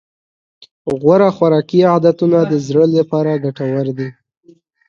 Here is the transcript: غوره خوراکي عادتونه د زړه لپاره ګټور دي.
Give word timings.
غوره 0.99 1.29
خوراکي 1.35 1.79
عادتونه 1.91 2.37
د 2.51 2.53
زړه 2.67 2.85
لپاره 2.97 3.41
ګټور 3.43 3.87
دي. 3.97 4.09